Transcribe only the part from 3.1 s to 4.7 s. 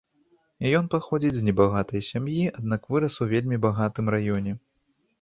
у вельмі багатым раёне.